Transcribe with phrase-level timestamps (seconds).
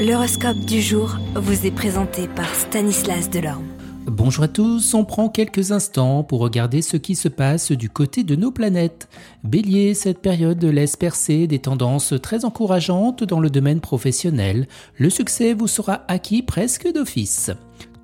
[0.00, 3.66] L'horoscope du jour vous est présenté par Stanislas Delorme.
[4.06, 8.24] Bonjour à tous, on prend quelques instants pour regarder ce qui se passe du côté
[8.24, 9.10] de nos planètes.
[9.44, 14.68] Bélier, cette période laisse percer des tendances très encourageantes dans le domaine professionnel.
[14.96, 17.50] Le succès vous sera acquis presque d'office.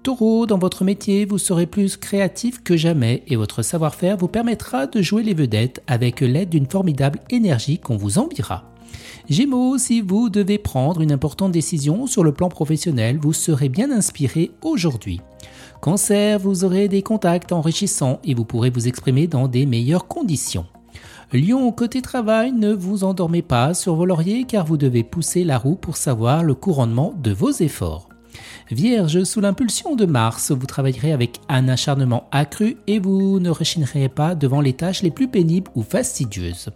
[0.02, 4.86] Taureau, dans votre métier, vous serez plus créatif que jamais et votre savoir-faire vous permettra
[4.86, 8.75] de jouer les vedettes avec l'aide d'une formidable énergie qu'on vous enviera.
[9.28, 13.90] Gémeaux, si vous devez prendre une importante décision sur le plan professionnel, vous serez bien
[13.90, 15.20] inspiré aujourd'hui.
[15.80, 20.66] Cancer, vous aurez des contacts enrichissants et vous pourrez vous exprimer dans des meilleures conditions.
[21.32, 25.58] Lion, côté travail, ne vous endormez pas sur vos lauriers car vous devez pousser la
[25.58, 28.08] roue pour savoir le couronnement de vos efforts.
[28.70, 34.08] Vierge, sous l'impulsion de Mars, vous travaillerez avec un acharnement accru et vous ne rechinerez
[34.08, 36.70] pas devant les tâches les plus pénibles ou fastidieuses.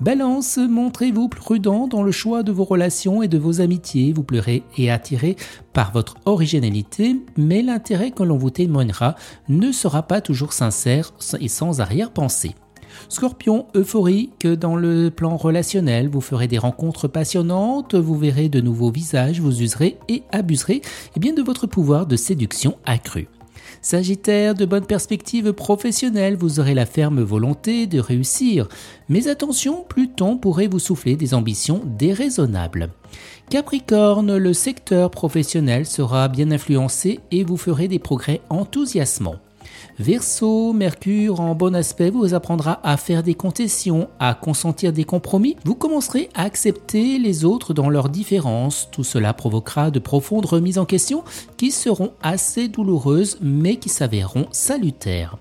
[0.00, 4.12] Balance, montrez-vous prudent dans le choix de vos relations et de vos amitiés.
[4.12, 5.36] Vous pleurez et attiré
[5.72, 9.14] par votre originalité, mais l'intérêt que l'on vous témoignera
[9.48, 12.54] ne sera pas toujours sincère et sans arrière-pensée.
[13.08, 18.90] Scorpion, euphorique dans le plan relationnel, vous ferez des rencontres passionnantes, vous verrez de nouveaux
[18.90, 20.82] visages, vous userez et abuserez
[21.16, 23.28] eh bien, de votre pouvoir de séduction accru.
[23.80, 28.68] Sagittaire, de bonnes perspectives professionnelles, vous aurez la ferme volonté de réussir.
[29.08, 32.90] Mais attention, Pluton pourrait vous souffler des ambitions déraisonnables.
[33.50, 39.40] Capricorne, le secteur professionnel sera bien influencé et vous ferez des progrès enthousiasmants.
[39.98, 45.56] Verseau, Mercure en bon aspect vous apprendra à faire des concessions, à consentir des compromis.
[45.64, 48.88] Vous commencerez à accepter les autres dans leurs différences.
[48.90, 51.24] Tout cela provoquera de profondes remises en question
[51.56, 55.36] qui seront assez douloureuses mais qui s'avéreront salutaires.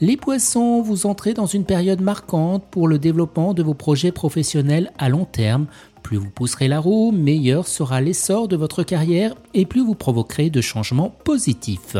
[0.00, 4.92] Les poissons, vous entrez dans une période marquante pour le développement de vos projets professionnels
[4.98, 5.66] à long terme.
[6.04, 10.50] Plus vous pousserez la roue, meilleur sera l'essor de votre carrière et plus vous provoquerez
[10.50, 11.96] de changements positifs.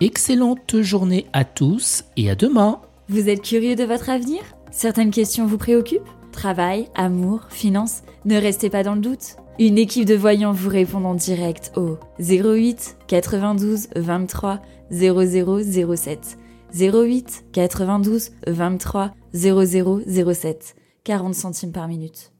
[0.00, 2.80] Excellente journée à tous et à demain.
[3.08, 4.40] Vous êtes curieux de votre avenir?
[4.72, 6.10] Certaines questions vous préoccupent?
[6.32, 9.36] Travail, amour, finances Ne restez pas dans le doute.
[9.60, 16.36] Une équipe de voyants vous répond en direct au 08 92 23 0007.
[16.74, 20.74] 08 92 23 0007.
[21.04, 22.32] 40 centimes par minute.